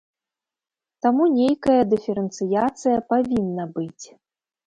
[1.05, 4.05] Таму, нейкая дыферэнцыяцыя павінна быць.